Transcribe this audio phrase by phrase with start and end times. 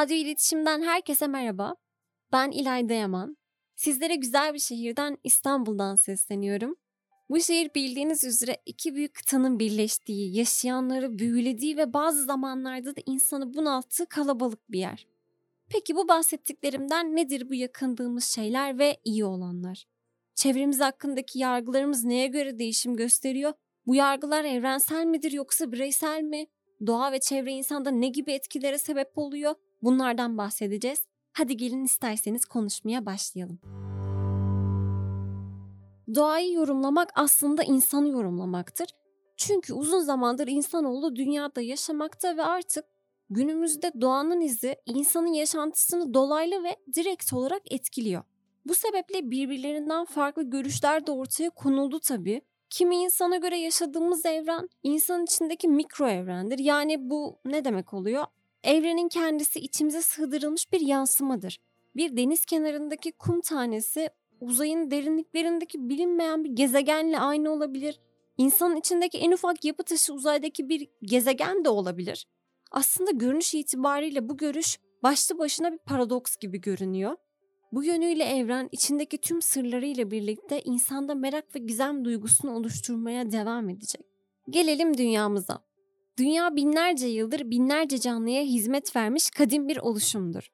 [0.00, 1.76] Radyo İletişim'den herkese merhaba.
[2.32, 3.36] Ben İlayda Yaman.
[3.76, 6.76] Sizlere güzel bir şehirden İstanbul'dan sesleniyorum.
[7.30, 13.54] Bu şehir bildiğiniz üzere iki büyük kıtanın birleştiği, yaşayanları büyülediği ve bazı zamanlarda da insanı
[13.54, 15.06] bunalttığı kalabalık bir yer.
[15.68, 19.84] Peki bu bahsettiklerimden nedir bu yakındığımız şeyler ve iyi olanlar?
[20.34, 23.52] Çevremiz hakkındaki yargılarımız neye göre değişim gösteriyor?
[23.86, 26.46] Bu yargılar evrensel midir yoksa bireysel mi?
[26.86, 29.54] Doğa ve çevre insanda ne gibi etkilere sebep oluyor?
[29.82, 31.02] Bunlardan bahsedeceğiz.
[31.32, 33.58] Hadi gelin isterseniz konuşmaya başlayalım.
[36.14, 38.88] Doğayı yorumlamak aslında insanı yorumlamaktır.
[39.36, 42.84] Çünkü uzun zamandır insanoğlu dünyada yaşamakta ve artık
[43.30, 48.22] günümüzde doğanın izi insanın yaşantısını dolaylı ve direkt olarak etkiliyor.
[48.66, 52.42] Bu sebeple birbirlerinden farklı görüşler de ortaya konuldu tabii.
[52.70, 56.58] Kimi insana göre yaşadığımız evren insan içindeki mikro evrendir.
[56.58, 58.24] Yani bu ne demek oluyor?
[58.64, 61.58] Evrenin kendisi içimize sığdırılmış bir yansımadır.
[61.96, 64.08] Bir deniz kenarındaki kum tanesi
[64.40, 68.00] uzayın derinliklerindeki bilinmeyen bir gezegenle aynı olabilir.
[68.38, 72.26] İnsanın içindeki en ufak yapı taşı uzaydaki bir gezegen de olabilir.
[72.70, 77.16] Aslında görünüş itibariyle bu görüş başlı başına bir paradoks gibi görünüyor.
[77.72, 84.02] Bu yönüyle evren içindeki tüm sırlarıyla birlikte insanda merak ve gizem duygusunu oluşturmaya devam edecek.
[84.50, 85.69] Gelelim dünyamıza.
[86.20, 90.50] Dünya binlerce yıldır binlerce canlıya hizmet vermiş kadim bir oluşumdur.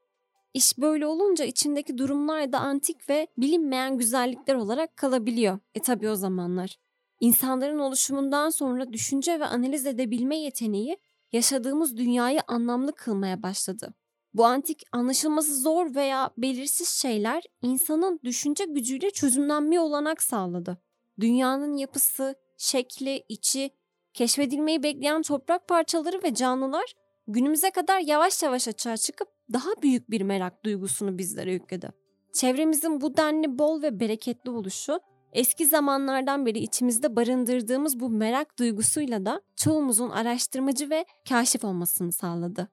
[0.54, 5.58] İş böyle olunca içindeki durumlar da antik ve bilinmeyen güzellikler olarak kalabiliyor.
[5.74, 6.76] E tabi o zamanlar.
[7.20, 10.96] İnsanların oluşumundan sonra düşünce ve analiz edebilme yeteneği
[11.32, 13.94] yaşadığımız dünyayı anlamlı kılmaya başladı.
[14.34, 20.78] Bu antik anlaşılması zor veya belirsiz şeyler insanın düşünce gücüyle çözümlenmeye olanak sağladı.
[21.20, 23.70] Dünyanın yapısı, şekli, içi,
[24.16, 26.94] keşfedilmeyi bekleyen toprak parçaları ve canlılar
[27.28, 31.90] günümüze kadar yavaş yavaş açığa çıkıp daha büyük bir merak duygusunu bizlere yükledi.
[32.32, 35.00] Çevremizin bu denli bol ve bereketli oluşu
[35.32, 42.68] eski zamanlardan beri içimizde barındırdığımız bu merak duygusuyla da çoğumuzun araştırmacı ve kaşif olmasını sağladı.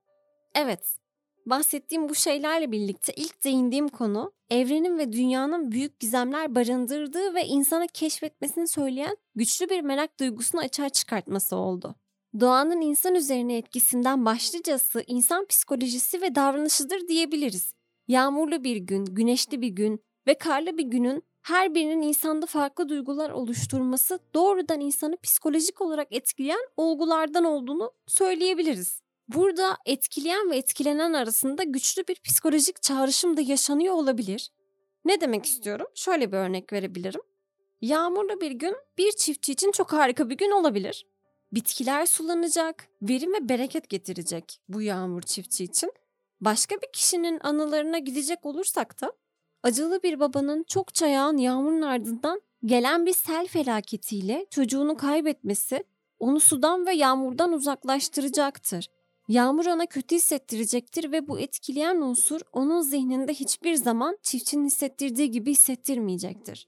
[0.55, 0.97] Evet,
[1.45, 7.87] bahsettiğim bu şeylerle birlikte ilk değindiğim konu evrenin ve dünyanın büyük gizemler barındırdığı ve insanı
[7.87, 11.95] keşfetmesini söyleyen güçlü bir merak duygusunu açığa çıkartması oldu.
[12.39, 17.73] Doğanın insan üzerine etkisinden başlıcası insan psikolojisi ve davranışıdır diyebiliriz.
[18.07, 23.29] Yağmurlu bir gün, güneşli bir gün ve karlı bir günün her birinin insanda farklı duygular
[23.29, 29.03] oluşturması doğrudan insanı psikolojik olarak etkileyen olgulardan olduğunu söyleyebiliriz.
[29.28, 34.51] Burada etkileyen ve etkilenen arasında güçlü bir psikolojik çağrışım da yaşanıyor olabilir.
[35.06, 35.88] Ne demek istiyorum?
[35.95, 37.22] Şöyle bir örnek verebilirim.
[37.81, 41.06] Yağmurlu bir gün bir çiftçi için çok harika bir gün olabilir.
[41.51, 45.91] Bitkiler sulanacak, verim ve bereket getirecek bu yağmur çiftçi için.
[46.41, 49.13] Başka bir kişinin anılarına gidecek olursak da
[49.63, 55.84] acılı bir babanın çokça yağan yağmurun ardından gelen bir sel felaketiyle çocuğunu kaybetmesi
[56.19, 58.90] onu sudan ve yağmurdan uzaklaştıracaktır.
[59.33, 65.51] Yağmur ona kötü hissettirecektir ve bu etkileyen unsur onun zihninde hiçbir zaman çiftçinin hissettirdiği gibi
[65.51, 66.67] hissettirmeyecektir.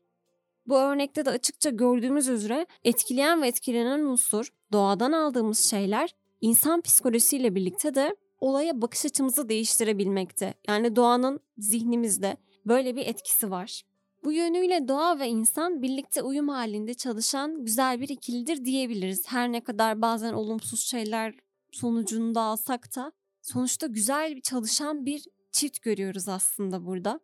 [0.68, 7.56] Bu örnekte de açıkça gördüğümüz üzere etkileyen ve etkilenen unsur, doğadan aldığımız şeyler insan psikolojisiyle
[7.56, 10.54] birlikte de olaya bakış açımızı değiştirebilmekte.
[10.68, 13.82] Yani doğanın zihnimizde böyle bir etkisi var.
[14.24, 19.24] Bu yönüyle doğa ve insan birlikte uyum halinde çalışan güzel bir ikilidir diyebiliriz.
[19.28, 21.45] Her ne kadar bazen olumsuz şeyler
[21.76, 27.20] sonucunda alsak da sonuçta güzel bir çalışan bir çift görüyoruz aslında burada.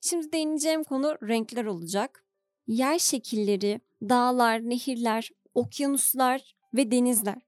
[0.00, 2.24] Şimdi değineceğim konu renkler olacak.
[2.66, 7.42] Yer şekilleri, dağlar, nehirler, okyanuslar ve denizler.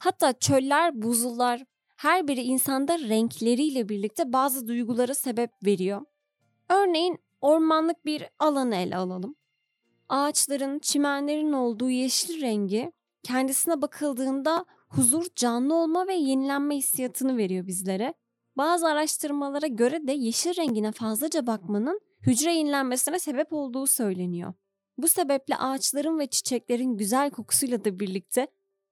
[0.00, 1.64] Hatta çöller, buzullar
[1.96, 6.02] her biri insanda renkleriyle birlikte bazı duygulara sebep veriyor.
[6.68, 9.36] Örneğin ormanlık bir alanı ele alalım.
[10.08, 12.92] Ağaçların, çimenlerin olduğu yeşil rengi
[13.22, 18.14] kendisine bakıldığında huzur, canlı olma ve yenilenme hissiyatını veriyor bizlere.
[18.56, 24.54] Bazı araştırmalara göre de yeşil rengine fazlaca bakmanın hücre yenilenmesine sebep olduğu söyleniyor.
[24.98, 28.46] Bu sebeple ağaçların ve çiçeklerin güzel kokusuyla da birlikte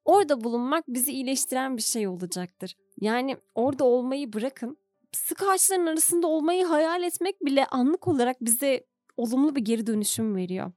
[0.05, 2.77] orada bulunmak bizi iyileştiren bir şey olacaktır.
[3.01, 4.77] Yani orada olmayı bırakın,
[5.13, 8.87] sık ağaçların arasında olmayı hayal etmek bile anlık olarak bize
[9.17, 10.73] olumlu bir geri dönüşüm veriyor.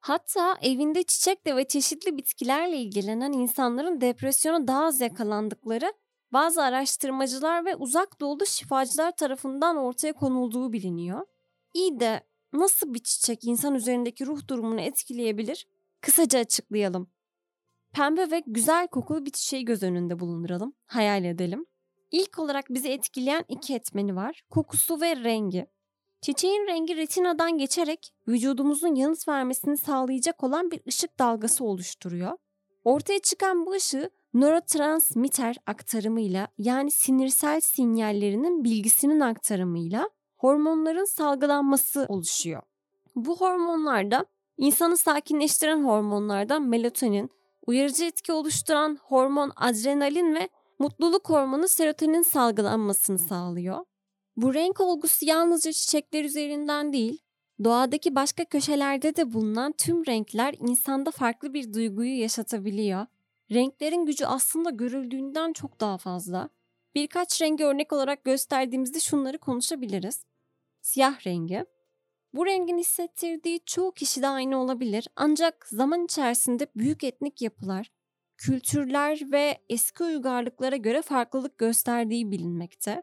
[0.00, 5.92] Hatta evinde çiçekle ve çeşitli bitkilerle ilgilenen insanların depresyona daha az yakalandıkları
[6.32, 11.26] bazı araştırmacılar ve uzak doğulu şifacılar tarafından ortaya konulduğu biliniyor.
[11.74, 12.20] İyi de
[12.52, 15.66] nasıl bir çiçek insan üzerindeki ruh durumunu etkileyebilir?
[16.00, 17.10] Kısaca açıklayalım.
[17.92, 21.66] Pembe ve güzel kokulu bir çiçeği göz önünde bulunduralım, hayal edelim.
[22.10, 24.42] İlk olarak bizi etkileyen iki etmeni var.
[24.50, 25.66] Kokusu ve rengi.
[26.20, 32.32] Çiçeğin rengi retinadan geçerek vücudumuzun yanıt vermesini sağlayacak olan bir ışık dalgası oluşturuyor.
[32.84, 42.62] Ortaya çıkan bu ışığı nörotransmitter aktarımıyla yani sinirsel sinyallerinin bilgisinin aktarımıyla hormonların salgılanması oluşuyor.
[43.16, 44.26] Bu hormonlarda
[44.56, 47.30] insanı sakinleştiren hormonlardan melatonin,
[47.66, 53.84] uyarıcı etki oluşturan hormon adrenalin ve mutluluk hormonu serotonin salgılanmasını sağlıyor.
[54.36, 57.18] Bu renk olgusu yalnızca çiçekler üzerinden değil,
[57.64, 63.06] doğadaki başka köşelerde de bulunan tüm renkler insanda farklı bir duyguyu yaşatabiliyor.
[63.50, 66.48] Renklerin gücü aslında görüldüğünden çok daha fazla.
[66.94, 70.24] Birkaç rengi örnek olarak gösterdiğimizde şunları konuşabiliriz.
[70.82, 71.64] Siyah rengi.
[72.34, 77.92] Bu rengin hissettirdiği çoğu kişide aynı olabilir ancak zaman içerisinde büyük etnik yapılar,
[78.36, 83.02] kültürler ve eski uygarlıklara göre farklılık gösterdiği bilinmekte.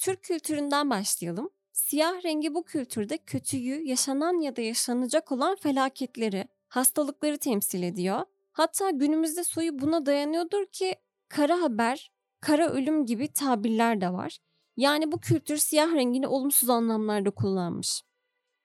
[0.00, 1.50] Türk kültüründen başlayalım.
[1.72, 8.20] Siyah rengi bu kültürde kötüyü, yaşanan ya da yaşanacak olan felaketleri, hastalıkları temsil ediyor.
[8.52, 10.94] Hatta günümüzde soyu buna dayanıyordur ki
[11.28, 12.10] kara haber,
[12.40, 14.38] kara ölüm gibi tabirler de var.
[14.76, 18.02] Yani bu kültür siyah rengini olumsuz anlamlarda kullanmış.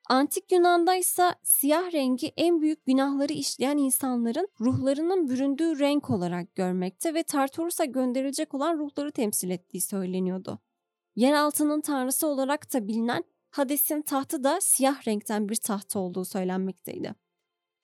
[0.10, 7.14] Antik Yunan'da ise siyah rengi en büyük günahları işleyen insanların ruhlarının büründüğü renk olarak görmekte
[7.14, 10.60] ve Tartarus'a gönderilecek olan ruhları temsil ettiği söyleniyordu.
[11.16, 17.16] Yeraltının tanrısı olarak da bilinen Hades'in tahtı da siyah renkten bir taht olduğu söylenmekteydi.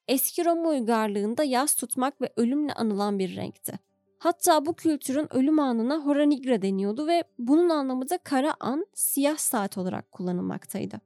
[0.08, 3.80] Eski Roma uygarlığında yaz tutmak ve ölümle anılan bir renkti.
[4.20, 9.38] Hatta bu kültürün ölüm anına hora nigra deniyordu ve bunun anlamı da kara an, siyah
[9.38, 11.02] saat olarak kullanılmaktaydı.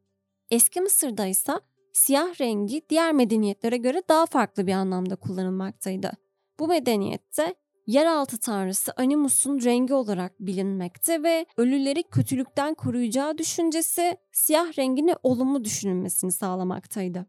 [0.51, 1.53] Eski Mısır'da ise
[1.93, 6.11] siyah rengi diğer medeniyetlere göre daha farklı bir anlamda kullanılmaktaydı.
[6.59, 7.55] Bu medeniyette
[7.87, 16.31] yeraltı tanrısı Animus'un rengi olarak bilinmekte ve ölüleri kötülükten koruyacağı düşüncesi siyah rengini olumlu düşünülmesini
[16.31, 17.25] sağlamaktaydı.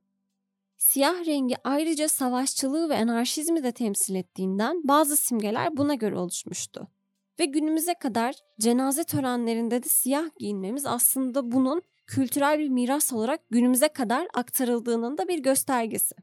[0.77, 6.89] Siyah rengi ayrıca savaşçılığı ve anarşizmi de temsil ettiğinden bazı simgeler buna göre oluşmuştu.
[7.39, 13.89] Ve günümüze kadar cenaze törenlerinde de siyah giyinmemiz aslında bunun kültürel bir miras olarak günümüze
[13.89, 16.15] kadar aktarıldığının da bir göstergesi.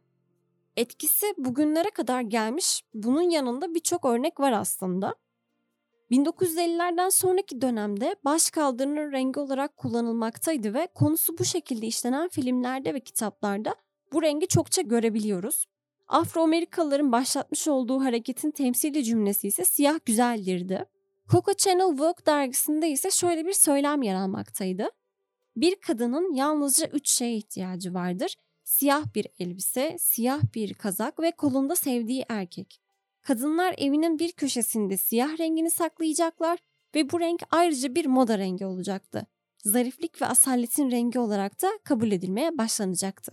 [0.78, 5.16] Etkisi bugünlere kadar gelmiş, bunun yanında birçok örnek var aslında.
[6.12, 13.00] 1950'lerden sonraki dönemde baş kaldırının rengi olarak kullanılmaktaydı ve konusu bu şekilde işlenen filmlerde ve
[13.00, 13.76] kitaplarda
[14.14, 15.66] bu rengi çokça görebiliyoruz.
[16.08, 20.86] Afro-Amerikalıların başlatmış olduğu hareketin temsili cümlesi ise siyah güzeldirdi.
[21.32, 24.90] Coco Channel Vogue dergisinde ise şöyle bir söylem yer almaktaydı.
[25.56, 28.36] Bir kadının yalnızca üç şeye ihtiyacı vardır.
[28.74, 32.82] Siyah bir elbise, siyah bir kazak ve kolunda sevdiği erkek.
[33.22, 36.60] Kadınlar evinin bir köşesinde siyah rengini saklayacaklar
[36.96, 39.28] ve bu renk ayrıca bir moda rengi olacaktı.
[39.58, 43.32] Zariflik ve asaletin rengi olarak da kabul edilmeye başlanacaktı.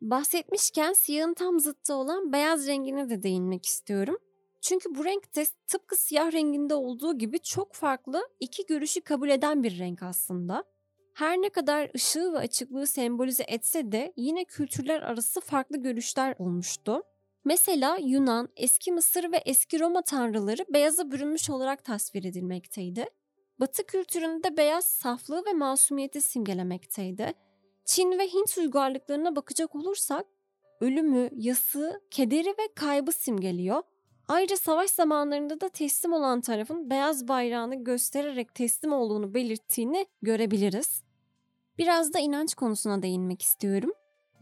[0.00, 4.18] Bahsetmişken siyahın tam zıttı olan beyaz rengine de değinmek istiyorum.
[4.60, 9.62] Çünkü bu renk de tıpkı siyah renginde olduğu gibi çok farklı iki görüşü kabul eden
[9.62, 10.64] bir renk aslında.
[11.14, 17.02] Her ne kadar ışığı ve açıklığı sembolize etse de yine kültürler arası farklı görüşler olmuştu.
[17.44, 23.06] Mesela Yunan, eski Mısır ve eski Roma tanrıları beyaza bürünmüş olarak tasvir edilmekteydi.
[23.60, 27.32] Batı kültüründe beyaz saflığı ve masumiyeti simgelemekteydi.
[27.84, 30.26] Çin ve Hint uygarlıklarına bakacak olursak
[30.80, 33.82] ölümü, yası, kederi ve kaybı simgeliyor.
[34.28, 41.02] Ayrıca savaş zamanlarında da teslim olan tarafın beyaz bayrağını göstererek teslim olduğunu belirttiğini görebiliriz.
[41.80, 43.90] Biraz da inanç konusuna değinmek istiyorum.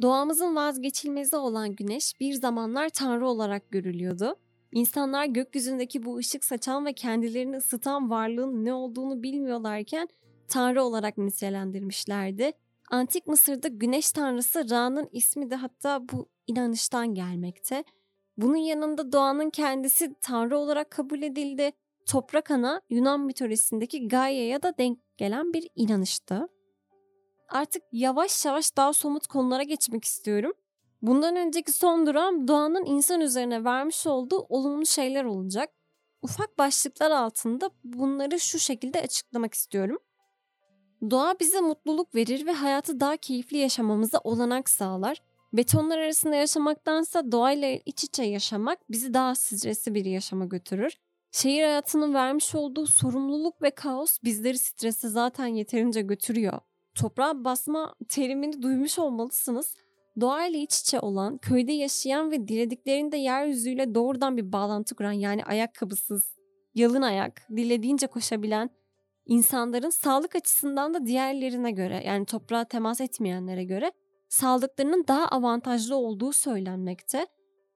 [0.02, 4.36] Doğamızın vazgeçilmezi olan güneş bir zamanlar tanrı olarak görülüyordu.
[4.72, 10.08] İnsanlar gökyüzündeki bu ışık saçan ve kendilerini ısıtan varlığın ne olduğunu bilmiyorlarken
[10.48, 12.52] tanrı olarak nitelendirmişlerdi.
[12.90, 17.84] Antik Mısır'da güneş tanrısı Ra'nın ismi de hatta bu inanıştan gelmekte.
[18.36, 21.72] Bunun yanında doğanın kendisi tanrı olarak kabul edildi.
[22.06, 26.48] Toprak ana Yunan mitolojisindeki Gaia'ya da denk gelen bir inanıştı.
[27.48, 30.52] Artık yavaş yavaş daha somut konulara geçmek istiyorum.
[31.02, 35.70] Bundan önceki son duram doğanın insan üzerine vermiş olduğu olumlu şeyler olacak.
[36.22, 39.98] Ufak başlıklar altında bunları şu şekilde açıklamak istiyorum.
[41.10, 45.22] Doğa bize mutluluk verir ve hayatı daha keyifli yaşamamıza olanak sağlar.
[45.52, 50.98] Betonlar arasında yaşamaktansa doğayla iç içe yaşamak bizi daha stresli bir yaşama götürür.
[51.32, 56.60] Şehir hayatının vermiş olduğu sorumluluk ve kaos bizleri strese zaten yeterince götürüyor.
[56.98, 59.74] Toprağa basma terimini duymuş olmalısınız.
[60.20, 66.24] Doğayla iç içe olan, köyde yaşayan ve dilediklerinde yeryüzüyle doğrudan bir bağlantı kuran yani ayakkabısız,
[66.74, 68.70] yalın ayak, dilediğince koşabilen
[69.26, 73.92] insanların sağlık açısından da diğerlerine göre yani toprağa temas etmeyenlere göre
[74.28, 77.26] sağlıklarının daha avantajlı olduğu söylenmekte.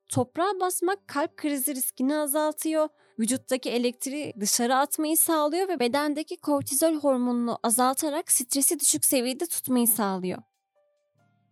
[0.08, 2.88] Toprağa basmak kalp krizi riskini azaltıyor,
[3.22, 10.42] vücuttaki elektriği dışarı atmayı sağlıyor ve bedendeki kortizol hormonunu azaltarak stresi düşük seviyede tutmayı sağlıyor.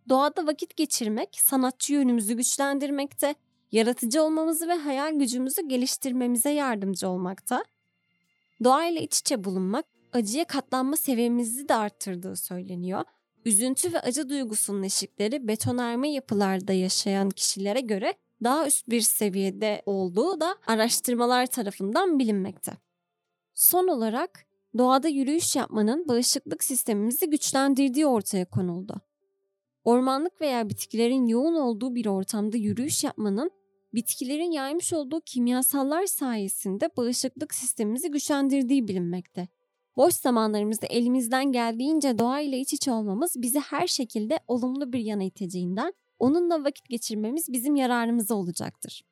[0.09, 3.35] Doğada vakit geçirmek sanatçı yönümüzü güçlendirmekte,
[3.71, 7.63] yaratıcı olmamızı ve hayal gücümüzü geliştirmemize yardımcı olmakta.
[8.63, 13.03] Doğayla iç içe bulunmak acıya katlanma seviyemizi de arttırdığı söyleniyor.
[13.45, 20.39] Üzüntü ve acı duygusunun eşikleri betonarme yapılarda yaşayan kişilere göre daha üst bir seviyede olduğu
[20.39, 22.71] da araştırmalar tarafından bilinmekte.
[23.53, 24.45] Son olarak
[24.77, 29.01] doğada yürüyüş yapmanın bağışıklık sistemimizi güçlendirdiği ortaya konuldu.
[29.83, 33.51] Ormanlık veya bitkilerin yoğun olduğu bir ortamda yürüyüş yapmanın
[33.93, 39.47] bitkilerin yaymış olduğu kimyasallar sayesinde bağışıklık sistemimizi güçlendirdiği bilinmekte.
[39.97, 45.93] Boş zamanlarımızda elimizden geldiğince doğayla iç içe olmamız bizi her şekilde olumlu bir yana iteceğinden
[46.21, 49.03] onunla vakit geçirmemiz bizim yararımıza olacaktır.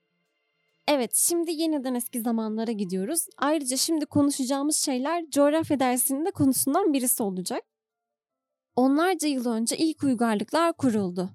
[0.88, 3.28] Evet, şimdi yeniden eski zamanlara gidiyoruz.
[3.38, 7.64] Ayrıca şimdi konuşacağımız şeyler coğrafya dersinin konusundan birisi olacak.
[8.76, 11.30] Onlarca yıl önce ilk uygarlıklar kuruldu.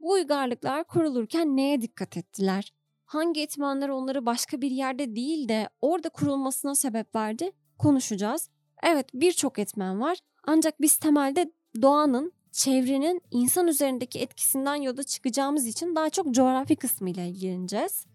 [0.00, 2.72] Bu uygarlıklar kurulurken neye dikkat ettiler?
[3.04, 7.52] Hangi etmenler onları başka bir yerde değil de orada kurulmasına sebep verdi?
[7.78, 8.50] Konuşacağız.
[8.82, 11.52] Evet birçok etmen var ancak biz temelde
[11.82, 18.06] doğanın, çevrenin insan üzerindeki etkisinden yola çıkacağımız için daha çok coğrafi kısmıyla ilgileneceğiz.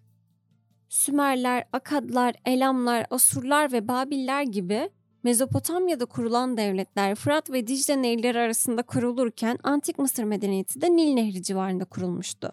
[0.90, 4.90] Sümerler, Akadlar, Elamlar, Asurlar ve Babiller gibi
[5.24, 11.44] Mezopotamya'da kurulan devletler Fırat ve Dicle nehirleri arasında kurulurken Antik Mısır medeniyeti de Nil Nehri
[11.44, 12.52] civarında kurulmuştu.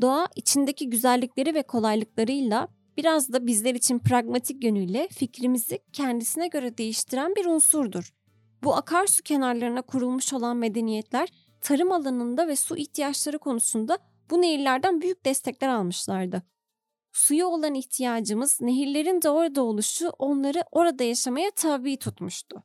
[0.00, 7.36] Doğa içindeki güzellikleri ve kolaylıklarıyla biraz da bizler için pragmatik yönüyle fikrimizi kendisine göre değiştiren
[7.36, 8.17] bir unsurdur.
[8.62, 11.28] Bu akarsu kenarlarına kurulmuş olan medeniyetler
[11.60, 13.98] tarım alanında ve su ihtiyaçları konusunda
[14.30, 16.42] bu nehirlerden büyük destekler almışlardı.
[17.12, 22.62] Suya olan ihtiyacımız, nehirlerin de orada oluşu onları orada yaşamaya tabi tutmuştu.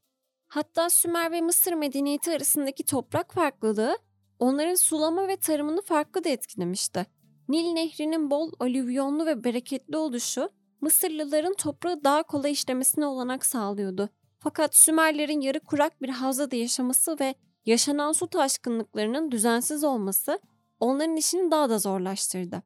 [0.47, 3.97] Hatta Sümer ve Mısır medeniyeti arasındaki toprak farklılığı
[4.39, 7.05] onların sulama ve tarımını farklı da etkilemişti.
[7.49, 10.49] Nil Nehri'nin bol alüvyonlu ve bereketli oluşu
[10.81, 14.09] Mısırlıların toprağı daha kolay işlemesine olanak sağlıyordu.
[14.43, 17.35] Fakat Sümerlerin yarı kurak bir havzada yaşaması ve
[17.65, 20.39] yaşanan su taşkınlıklarının düzensiz olması
[20.79, 22.63] onların işini daha da zorlaştırdı.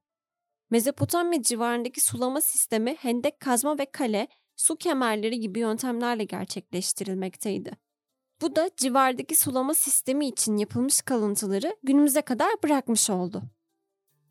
[0.69, 7.71] Mezopotamya civarındaki sulama sistemi hendek kazma ve kale, su kemerleri gibi yöntemlerle gerçekleştirilmekteydi.
[8.41, 13.43] Bu da civardaki sulama sistemi için yapılmış kalıntıları günümüze kadar bırakmış oldu.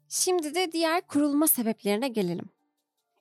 [0.09, 2.49] Şimdi de diğer kurulma sebeplerine gelelim.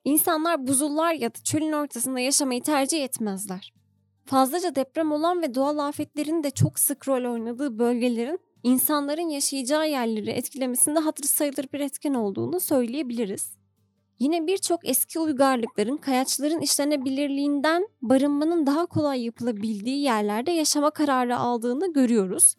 [0.03, 3.85] İnsanlar buzullar ya da çölün ortasında yaşamayı tercih etmezler.
[4.25, 10.29] Fazlaca deprem olan ve doğal afetlerin de çok sık rol oynadığı bölgelerin insanların yaşayacağı yerleri
[10.29, 13.55] etkilemesinde hatırı sayılır bir etken olduğunu söyleyebiliriz.
[14.20, 22.55] Yine birçok eski uygarlıkların kayaçların işlenebilirliğinden barınmanın daha kolay yapılabildiği yerlerde yaşama kararı aldığını görüyoruz.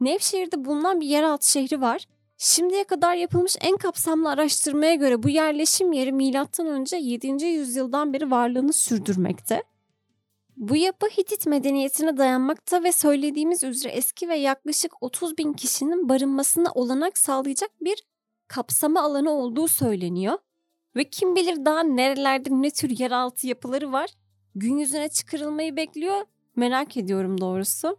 [0.00, 2.06] Nevşehir'de bulunan bir yeraltı şehri var
[2.40, 6.96] Şimdiye kadar yapılmış en kapsamlı araştırmaya göre bu yerleşim yeri M.Ö.
[6.96, 7.46] 7.
[7.46, 9.62] yüzyıldan beri varlığını sürdürmekte.
[10.58, 16.72] Bu yapı Hitit medeniyetine dayanmakta ve söylediğimiz üzere eski ve yaklaşık 30 bin kişinin barınmasına
[16.74, 18.02] olanak sağlayacak bir
[18.48, 20.38] kapsama alanı olduğu söyleniyor.
[20.96, 24.10] Ve kim bilir daha nerelerde ne tür yeraltı yapıları var
[24.54, 26.24] gün yüzüne çıkarılmayı bekliyor
[26.56, 27.96] merak ediyorum doğrusu.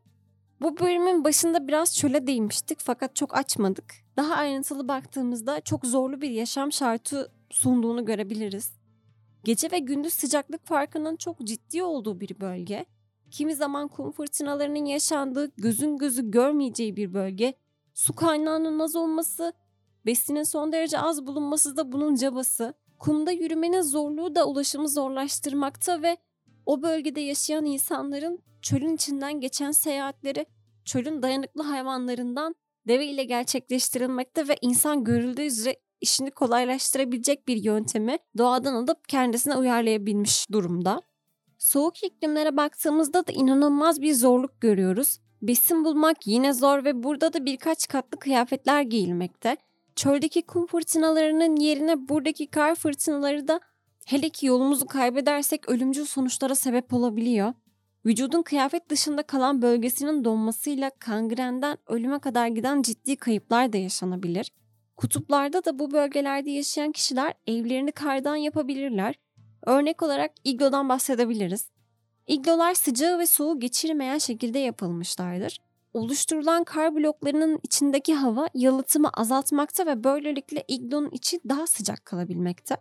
[0.61, 3.95] Bu bölümün başında biraz çöle değinmiştik fakat çok açmadık.
[4.17, 8.78] Daha ayrıntılı baktığımızda çok zorlu bir yaşam şartı sunduğunu görebiliriz.
[9.43, 12.85] Gece ve gündüz sıcaklık farkının çok ciddi olduğu bir bölge.
[13.31, 17.53] Kimi zaman kum fırtınalarının yaşandığı, gözün gözü görmeyeceği bir bölge.
[17.93, 19.53] Su kaynağının az olması,
[20.05, 22.73] besinin son derece az bulunması da bunun cabası.
[22.99, 26.17] Kumda yürümenin zorluğu da ulaşımı zorlaştırmakta ve
[26.65, 30.45] o bölgede yaşayan insanların çölün içinden geçen seyahatleri
[30.85, 32.55] çölün dayanıklı hayvanlarından
[32.87, 40.51] deve ile gerçekleştirilmekte ve insan görüldüğü üzere işini kolaylaştırabilecek bir yöntemi doğadan alıp kendisine uyarlayabilmiş
[40.51, 41.01] durumda.
[41.57, 45.19] Soğuk iklimlere baktığımızda da inanılmaz bir zorluk görüyoruz.
[45.41, 49.57] Besin bulmak yine zor ve burada da birkaç katlı kıyafetler giyilmekte.
[49.95, 53.59] Çöldeki kum fırtınalarının yerine buradaki kar fırtınaları da
[54.05, 57.53] hele ki yolumuzu kaybedersek ölümcül sonuçlara sebep olabiliyor.
[58.05, 64.51] Vücudun kıyafet dışında kalan bölgesinin donmasıyla kangrenden ölüme kadar giden ciddi kayıplar da yaşanabilir.
[64.99, 69.15] Kutuplarda da bu bölgelerde yaşayan kişiler evlerini kardan yapabilirler.
[69.65, 71.69] Örnek olarak iglodan bahsedebiliriz.
[72.27, 75.57] İglolar sıcağı ve soğuğu geçirmeyen şekilde yapılmışlardır.
[75.93, 82.77] Oluşturulan kar bloklarının içindeki hava yalıtımı azaltmakta ve böylelikle iglonun içi daha sıcak kalabilmekte.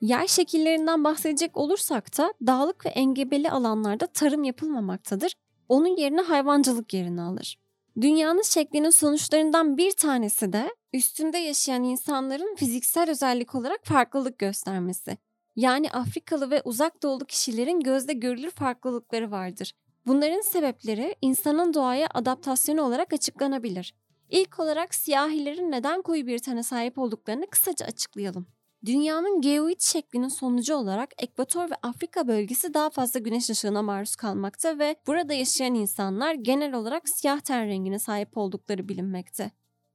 [0.00, 5.34] Yer şekillerinden bahsedecek olursak da dağlık ve engebeli alanlarda tarım yapılmamaktadır.
[5.68, 7.59] Onun yerine hayvancılık yerini alır.
[8.00, 15.18] Dünyanın şeklinin sonuçlarından bir tanesi de üstünde yaşayan insanların fiziksel özellik olarak farklılık göstermesi.
[15.56, 19.72] Yani Afrikalı ve uzak doğulu kişilerin gözde görülür farklılıkları vardır.
[20.06, 23.94] Bunların sebepleri insanın doğaya adaptasyonu olarak açıklanabilir.
[24.30, 28.46] İlk olarak siyahilerin neden koyu bir tane sahip olduklarını kısaca açıklayalım.
[28.84, 34.78] Dünyanın geoid şeklinin sonucu olarak Ekvator ve Afrika bölgesi daha fazla güneş ışığına maruz kalmakta
[34.78, 39.50] ve burada yaşayan insanlar genel olarak siyah ten rengine sahip oldukları bilinmekte.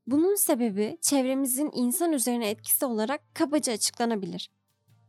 [0.07, 4.51] Bunun sebebi çevremizin insan üzerine etkisi olarak kabaca açıklanabilir.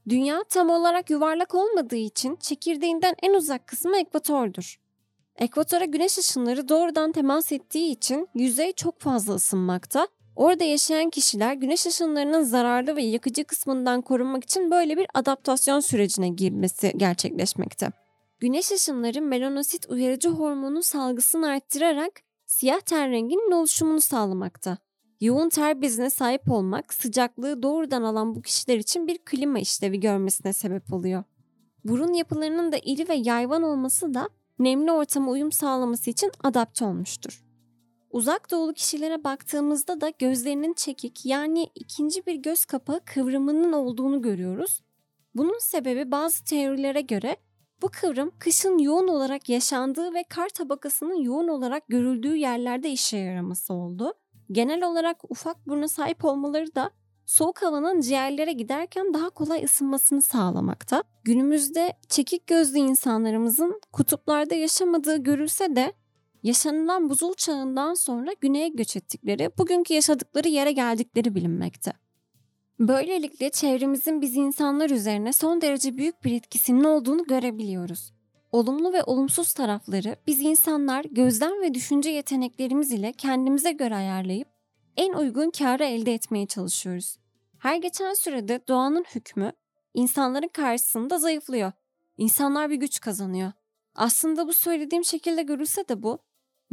[0.08, 4.80] Dünya tam olarak yuvarlak olmadığı için çekirdeğinden en uzak kısmı ekvatordur.
[5.36, 10.08] Ekvatora güneş ışınları doğrudan temas ettiği için yüzey çok fazla ısınmakta.
[10.36, 16.28] Orada yaşayan kişiler güneş ışınlarının zararlı ve yakıcı kısmından korunmak için böyle bir adaptasyon sürecine
[16.28, 17.88] girmesi gerçekleşmekte.
[18.40, 22.12] Güneş ışınları melanosit uyarıcı hormonu salgısını arttırarak
[22.46, 24.78] siyah ten renginin oluşumunu sağlamakta.
[25.20, 30.52] Yoğun ter bezine sahip olmak sıcaklığı doğrudan alan bu kişiler için bir klima işlevi görmesine
[30.52, 31.24] sebep oluyor.
[31.84, 34.28] Burun yapılarının da iri ve yayvan olması da
[34.58, 37.45] nemli ortama uyum sağlaması için adapte olmuştur.
[38.16, 44.80] Uzak doğulu kişilere baktığımızda da gözlerinin çekik yani ikinci bir göz kapağı kıvrımının olduğunu görüyoruz.
[45.34, 47.36] Bunun sebebi bazı teorilere göre
[47.82, 53.74] bu kıvrım kışın yoğun olarak yaşandığı ve kar tabakasının yoğun olarak görüldüğü yerlerde işe yaraması
[53.74, 54.12] oldu.
[54.52, 56.90] Genel olarak ufak buruna sahip olmaları da
[57.26, 61.04] soğuk havanın ciğerlere giderken daha kolay ısınmasını sağlamakta.
[61.24, 65.92] Günümüzde çekik gözlü insanlarımızın kutuplarda yaşamadığı görülse de
[66.42, 71.92] yaşanılan buzul çağından sonra güneye göç ettikleri, bugünkü yaşadıkları yere geldikleri bilinmekte.
[72.78, 78.12] Böylelikle çevremizin biz insanlar üzerine son derece büyük bir etkisinin olduğunu görebiliyoruz.
[78.52, 84.48] Olumlu ve olumsuz tarafları biz insanlar gözlem ve düşünce yeteneklerimiz ile kendimize göre ayarlayıp
[84.96, 87.16] en uygun karı elde etmeye çalışıyoruz.
[87.58, 89.52] Her geçen sürede doğanın hükmü
[89.94, 91.72] insanların karşısında zayıflıyor.
[92.18, 93.52] İnsanlar bir güç kazanıyor.
[93.94, 96.18] Aslında bu söylediğim şekilde görülse de bu,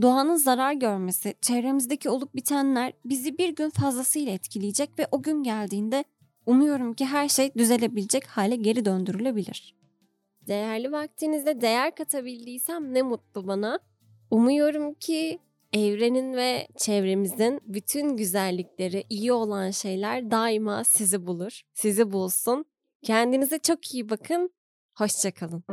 [0.01, 6.03] doğanın zarar görmesi, çevremizdeki olup bitenler bizi bir gün fazlasıyla etkileyecek ve o gün geldiğinde
[6.45, 9.75] umuyorum ki her şey düzelebilecek hale geri döndürülebilir.
[10.47, 13.79] Değerli vaktinizde değer katabildiysem ne mutlu bana.
[14.31, 15.39] Umuyorum ki
[15.73, 22.65] evrenin ve çevremizin bütün güzellikleri, iyi olan şeyler daima sizi bulur, sizi bulsun.
[23.03, 24.49] Kendinize çok iyi bakın.
[24.97, 25.63] Hoşçakalın.